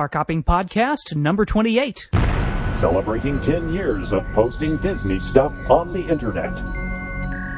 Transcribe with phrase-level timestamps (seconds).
[0.00, 2.08] Park Hopping Podcast number 28.
[2.76, 6.56] Celebrating 10 years of posting Disney stuff on the internet.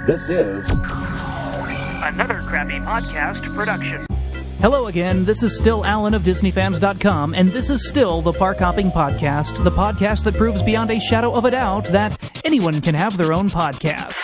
[0.08, 4.04] This is Another crappy podcast production.
[4.58, 8.90] Hello again, this is still Alan of DisneyFans.com, and this is still the Park Hopping
[8.90, 13.16] Podcast, the podcast that proves beyond a shadow of a doubt that anyone can have
[13.16, 14.16] their own podcast.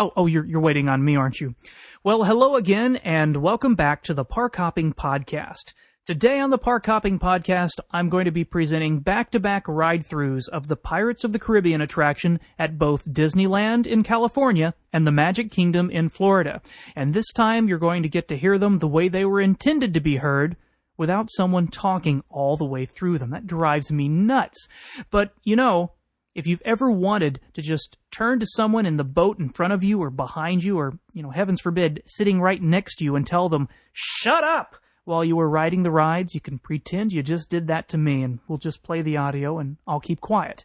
[0.00, 1.54] Oh, oh, you're you're waiting on me, aren't you?
[2.02, 5.74] Well, hello again, and welcome back to the Park Hopping Podcast.
[6.06, 10.76] Today on the Park Hopping Podcast, I'm going to be presenting back-to-back ride-throughs of the
[10.76, 16.08] Pirates of the Caribbean attraction at both Disneyland in California and the Magic Kingdom in
[16.08, 16.62] Florida.
[16.96, 19.92] And this time, you're going to get to hear them the way they were intended
[19.92, 20.56] to be heard,
[20.96, 23.30] without someone talking all the way through them.
[23.30, 24.66] That drives me nuts.
[25.10, 25.92] But you know,
[26.34, 29.82] if you've ever wanted to just turn to someone in the boat in front of
[29.82, 33.26] you or behind you or, you know, heavens forbid, sitting right next to you and
[33.26, 37.50] tell them, shut up while you were riding the rides, you can pretend you just
[37.50, 40.64] did that to me and we'll just play the audio and I'll keep quiet.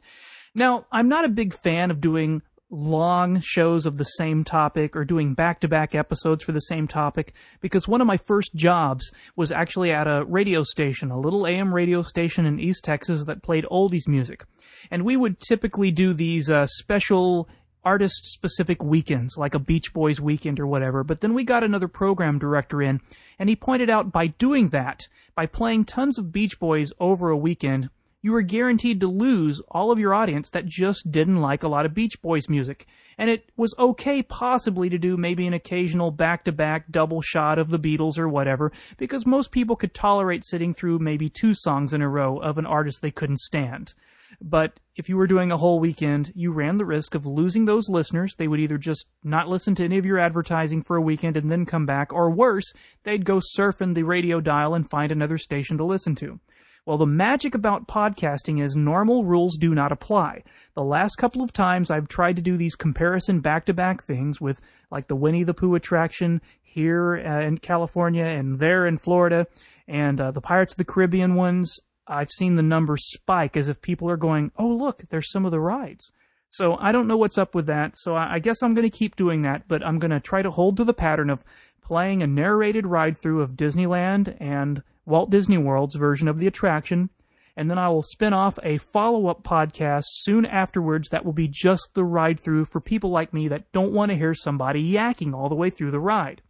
[0.54, 5.06] Now, I'm not a big fan of doing long shows of the same topic or
[5.06, 9.12] doing back to back episodes for the same topic because one of my first jobs
[9.36, 13.44] was actually at a radio station, a little AM radio station in East Texas that
[13.44, 14.46] played oldies music.
[14.90, 17.48] And we would typically do these uh, special
[17.84, 21.04] artist specific weekends, like a Beach Boys weekend or whatever.
[21.04, 23.00] But then we got another program director in,
[23.38, 27.38] and he pointed out by doing that, by playing tons of Beach Boys over a
[27.38, 27.90] weekend,
[28.26, 31.86] you were guaranteed to lose all of your audience that just didn't like a lot
[31.86, 32.88] of Beach Boys music.
[33.20, 37.60] And it was okay possibly to do maybe an occasional back to back double shot
[37.60, 41.94] of the Beatles or whatever, because most people could tolerate sitting through maybe two songs
[41.94, 43.94] in a row of an artist they couldn't stand.
[44.42, 47.90] But if you were doing a whole weekend, you ran the risk of losing those
[47.90, 48.34] listeners.
[48.36, 51.52] They would either just not listen to any of your advertising for a weekend and
[51.52, 55.78] then come back, or worse, they'd go surfing the radio dial and find another station
[55.78, 56.40] to listen to.
[56.86, 60.44] Well, the magic about podcasting is normal rules do not apply.
[60.76, 64.40] The last couple of times I've tried to do these comparison back to back things
[64.40, 69.48] with like the Winnie the Pooh attraction here uh, in California and there in Florida
[69.88, 73.82] and uh, the Pirates of the Caribbean ones, I've seen the numbers spike as if
[73.82, 76.12] people are going, oh, look, there's some of the rides.
[76.52, 77.98] So I don't know what's up with that.
[77.98, 80.52] So I guess I'm going to keep doing that, but I'm going to try to
[80.52, 81.44] hold to the pattern of
[81.82, 87.10] playing a narrated ride through of Disneyland and Walt Disney World's version of the attraction,
[87.56, 91.48] and then I will spin off a follow up podcast soon afterwards that will be
[91.48, 95.34] just the ride through for people like me that don't want to hear somebody yakking
[95.34, 96.42] all the way through the ride.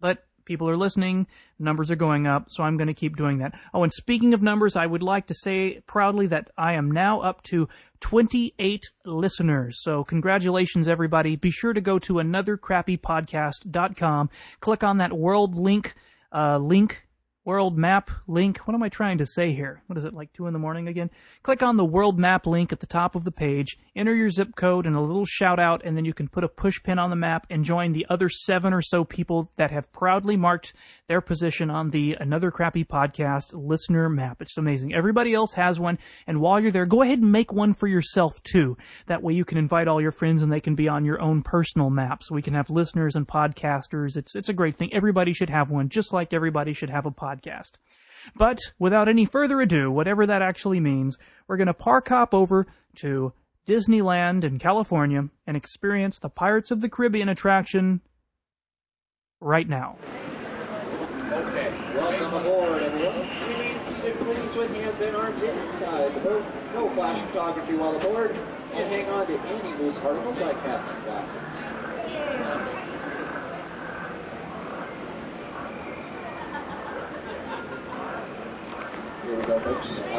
[0.00, 1.26] But people are listening,
[1.58, 3.58] numbers are going up, so I'm going to keep doing that.
[3.74, 7.20] Oh, and speaking of numbers, I would like to say proudly that I am now
[7.20, 7.68] up to
[8.00, 9.78] 28 listeners.
[9.82, 11.36] So congratulations, everybody.
[11.36, 14.30] Be sure to go to anothercrappypodcast.com,
[14.60, 15.94] click on that world link,
[16.32, 17.06] uh, link
[17.44, 18.58] world map link.
[18.58, 19.82] What am I trying to say here?
[19.86, 21.10] What is it, like 2 in the morning again?
[21.42, 24.54] Click on the world map link at the top of the page, enter your zip
[24.56, 27.08] code and a little shout out, and then you can put a push pin on
[27.08, 30.74] the map and join the other seven or so people that have proudly marked
[31.08, 34.42] their position on the Another Crappy Podcast listener map.
[34.42, 34.92] It's amazing.
[34.92, 38.42] Everybody else has one, and while you're there, go ahead and make one for yourself
[38.42, 38.76] too.
[39.06, 41.42] That way you can invite all your friends and they can be on your own
[41.42, 42.22] personal map.
[42.22, 44.18] So we can have listeners and podcasters.
[44.18, 44.92] It's, it's a great thing.
[44.92, 47.72] Everybody should have one, just like everybody should have a podcast podcast.
[48.36, 51.18] But without any further ado, whatever that actually means,
[51.48, 53.32] we're going to park hop over to
[53.66, 58.00] Disneyland in California and experience the Pirates of the Caribbean attraction
[59.40, 59.96] right now.
[61.30, 63.18] Okay, welcome aboard, everyone.
[63.48, 66.44] Remain seated, please, with hands and arms inside the boat.
[66.74, 68.36] No flash photography while aboard,
[68.72, 72.69] and hang on to any loose articles like hats and glasses.
[79.70, 80.10] Here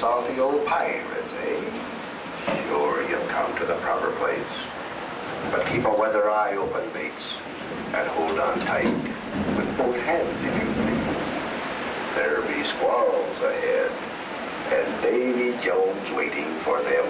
[0.00, 1.60] salty old pirates, eh?
[2.68, 4.40] Sure, you've come to the proper place.
[5.50, 7.34] But keep a weather eye open, mates,
[7.92, 8.94] and hold on tight
[9.58, 12.14] with both hands if you please.
[12.14, 13.92] There'll be squalls ahead,
[14.72, 17.04] and Davy Jones waiting for them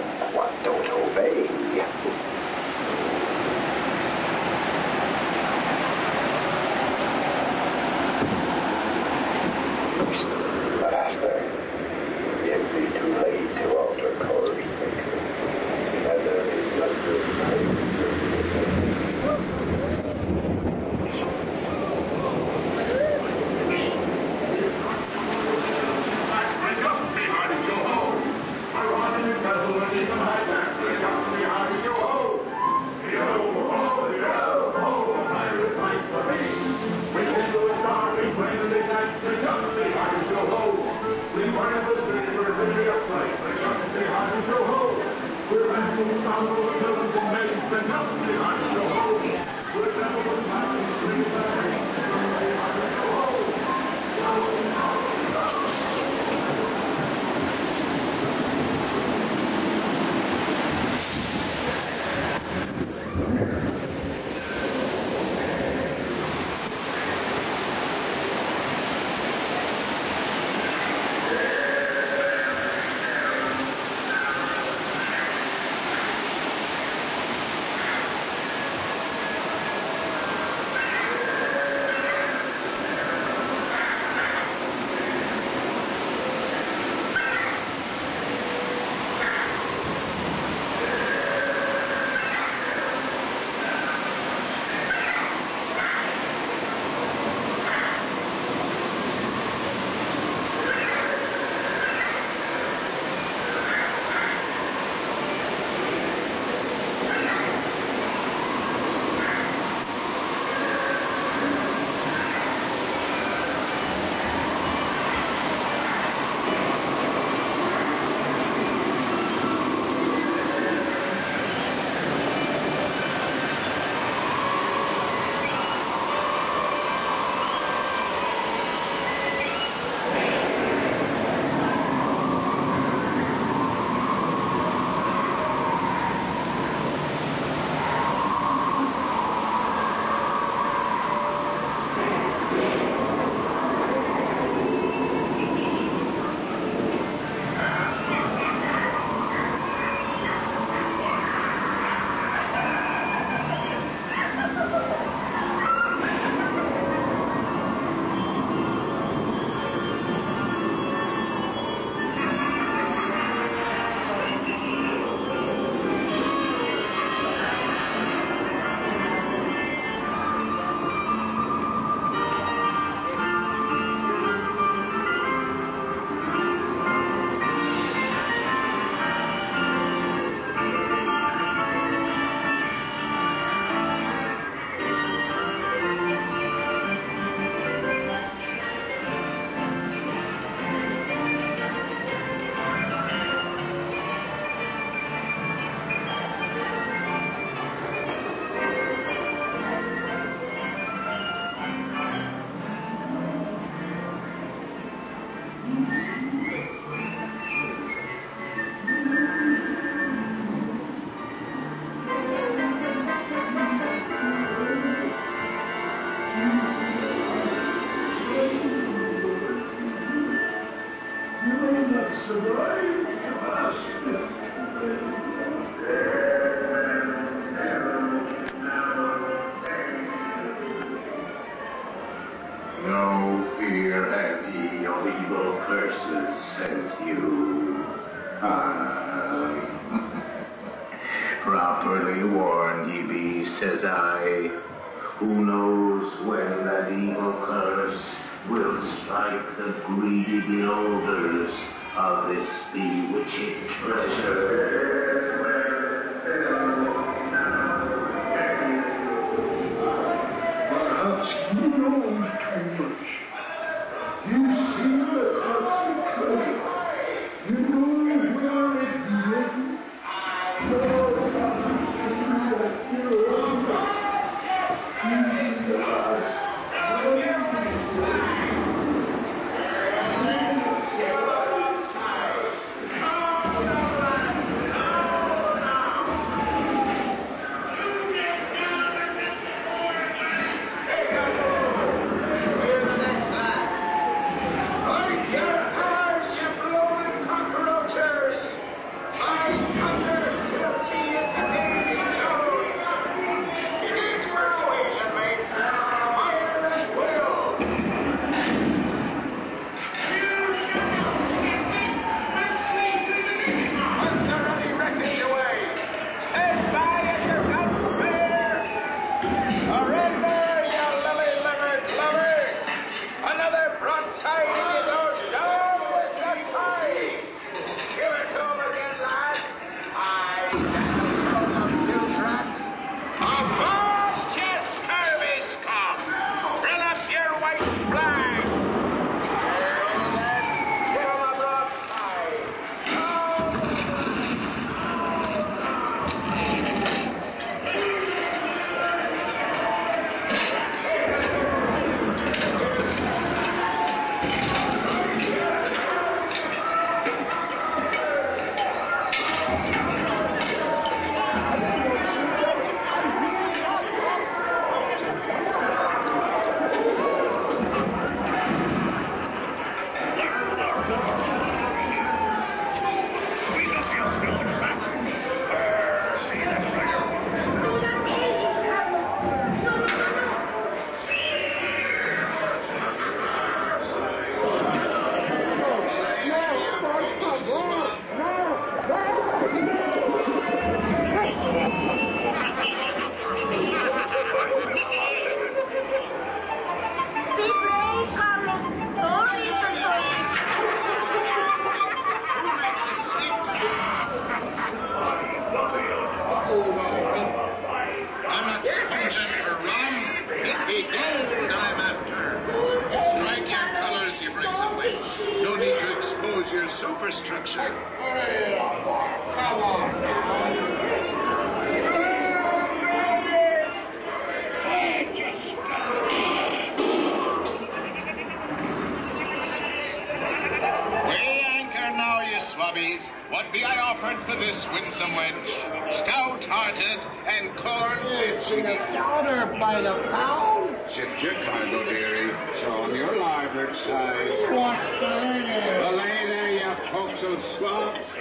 [440.93, 442.35] Shift your cargo, dearie.
[442.59, 444.27] Show 'em your larboard side.
[444.51, 445.61] Watch the lady.
[445.79, 448.11] The lady, you coaxel swabs.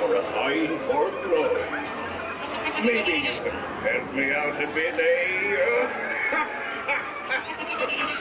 [0.00, 1.14] for a fine port.
[2.84, 5.56] Maybe you can help me out a bit, eh?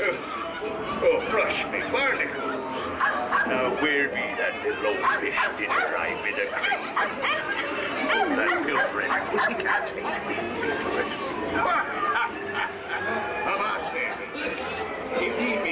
[1.04, 2.51] oh, brush me barnacle.
[3.48, 6.80] Now, where be that little old fish did drive in a crate?
[8.14, 11.12] Oh, that pilfering pussycat take me into it.
[13.48, 14.18] Avast there!
[15.16, 15.71] If ye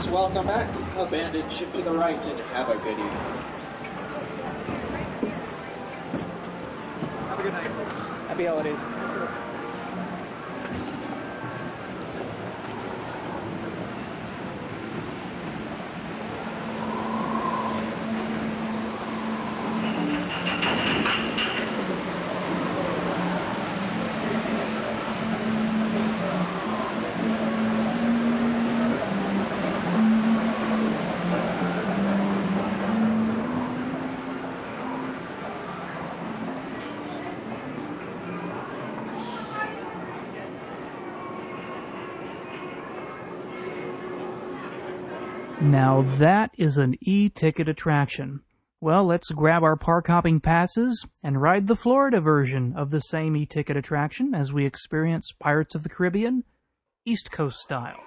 [0.00, 0.68] Ahoy, welcome back.
[0.96, 3.12] Abandon ship to the right and have a good evening.
[7.28, 7.66] Have a good night.
[8.28, 9.49] Happy holidays.
[45.70, 48.40] Now that is an e-ticket attraction.
[48.80, 53.36] Well, let's grab our park hopping passes and ride the Florida version of the same
[53.36, 56.42] e-ticket attraction as we experience Pirates of the Caribbean
[57.06, 58.00] East Coast style.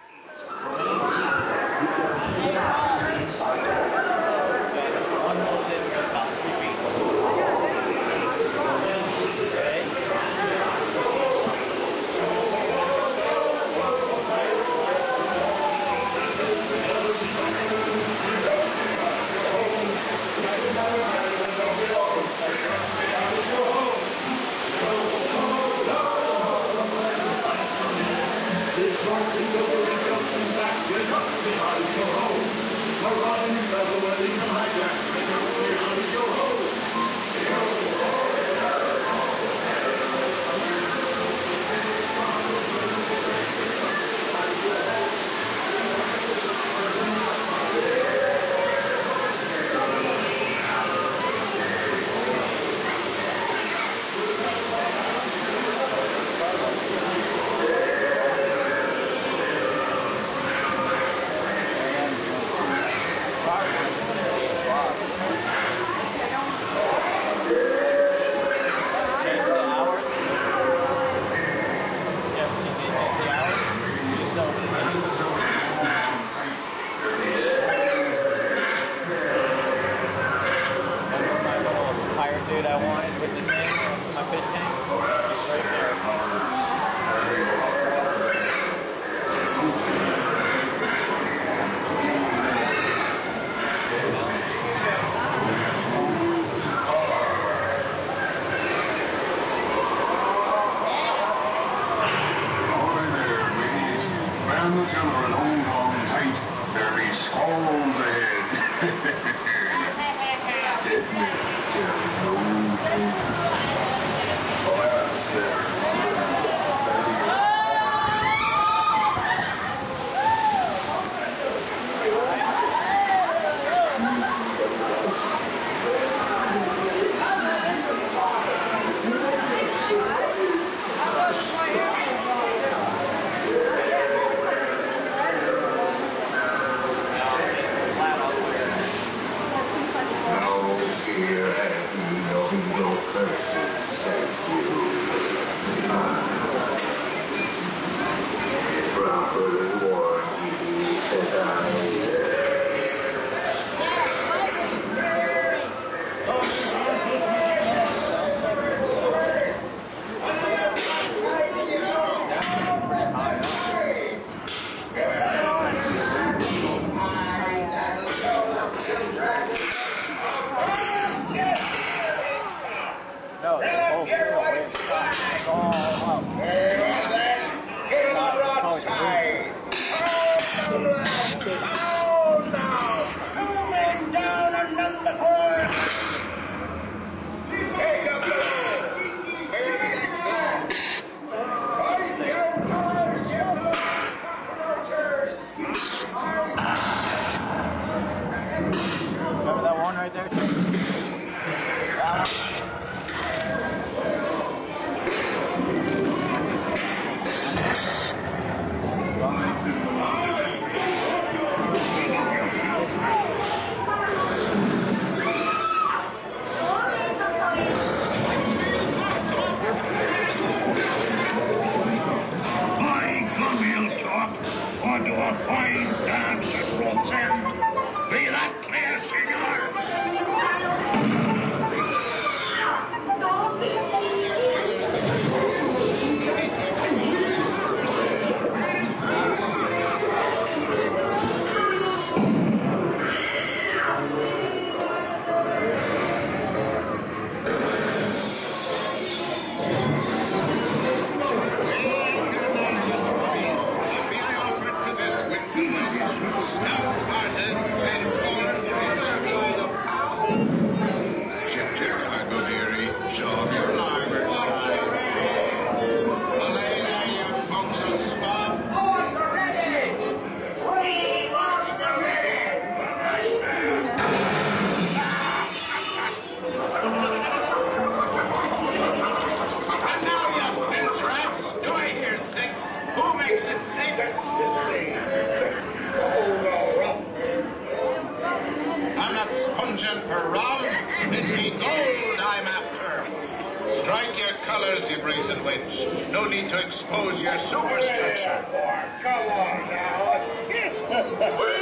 [301.26, 301.50] Oh,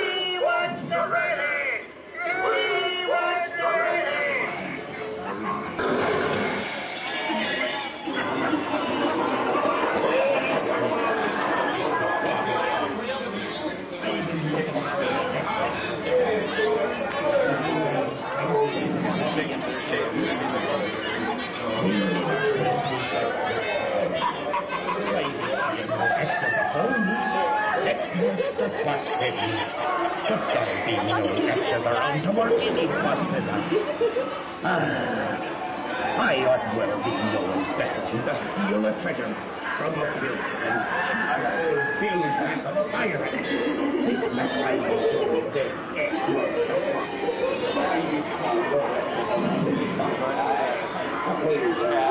[34.63, 34.77] Ah,
[36.19, 39.33] I ought well be knowing better than to steal a treasure
[39.77, 40.79] from a filth and
[41.99, 43.31] build back a pirate.
[43.31, 47.09] This map I hold says X marks the spot.
[47.73, 50.13] I saw no X's around this spot.
[51.27, 52.10] All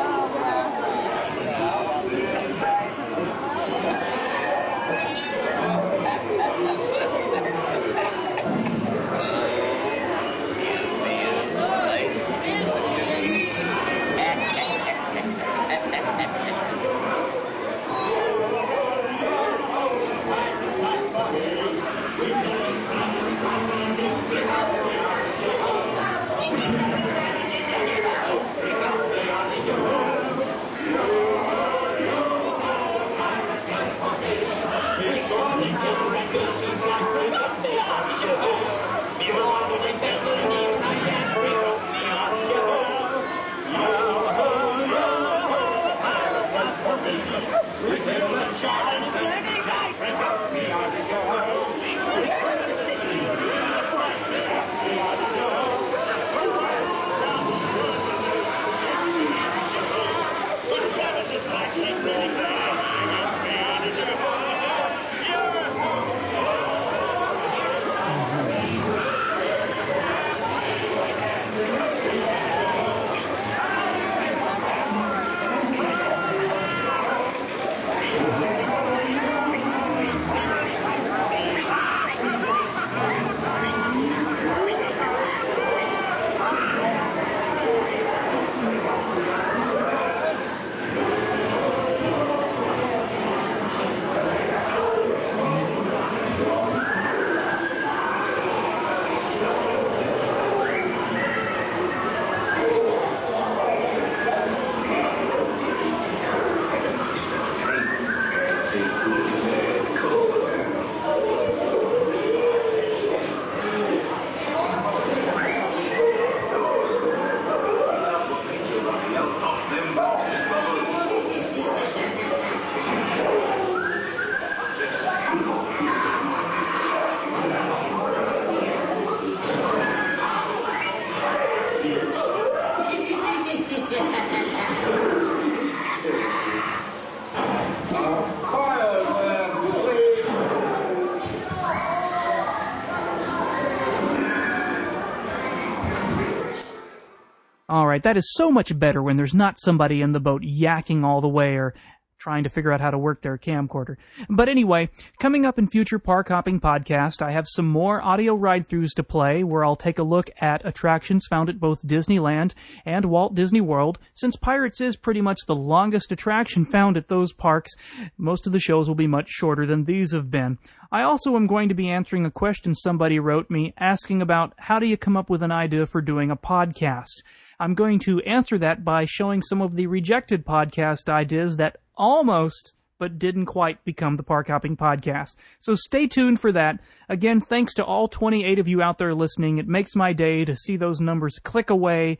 [148.00, 151.20] right, that is so much better when there's not somebody in the boat yakking all
[151.20, 151.74] the way or
[152.18, 153.96] trying to figure out how to work their camcorder.
[154.28, 158.90] But anyway, coming up in future Park Hopping podcast, I have some more audio ride-throughs
[158.96, 162.52] to play where I'll take a look at attractions found at both Disneyland
[162.84, 163.98] and Walt Disney World.
[164.14, 167.72] Since Pirates is pretty much the longest attraction found at those parks,
[168.18, 170.58] most of the shows will be much shorter than these have been.
[170.92, 174.80] I also am going to be answering a question somebody wrote me asking about how
[174.80, 177.22] do you come up with an idea for doing a podcast.
[177.60, 182.74] I'm going to answer that by showing some of the rejected podcast ideas that almost
[182.98, 185.36] but didn't quite become the Park Hopping Podcast.
[185.60, 186.80] So stay tuned for that.
[187.08, 189.58] Again, thanks to all 28 of you out there listening.
[189.58, 192.18] It makes my day to see those numbers click away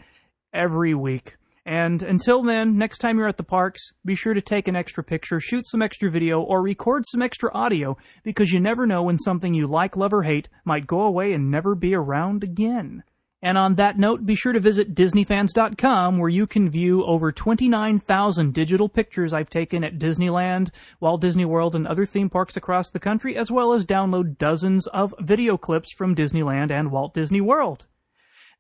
[0.53, 1.37] every week.
[1.67, 5.05] And until then, next time you're at the parks, be sure to take an extra
[5.05, 9.19] picture, shoot some extra video, or record some extra audio because you never know when
[9.19, 13.03] something you like, love, or hate might go away and never be around again.
[13.43, 18.53] And on that note, be sure to visit DisneyFans.com where you can view over 29,000
[18.53, 20.71] digital pictures I've taken at Disneyland,
[21.01, 24.87] Walt Disney World, and other theme parks across the country, as well as download dozens
[24.89, 27.87] of video clips from Disneyland and Walt Disney World.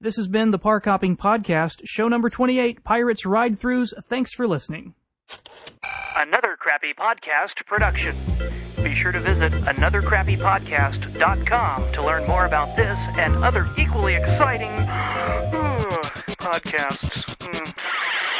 [0.02, 3.92] This has been the Park Hopping Podcast, show number 28, Pirates Ride Throughs.
[4.04, 4.94] Thanks for listening.
[6.16, 8.16] Another Crappy Podcast production.
[8.82, 16.00] Be sure to visit anothercrappypodcast.com to learn more about this and other equally exciting uh,
[16.30, 17.26] podcasts.
[17.36, 18.39] Mm.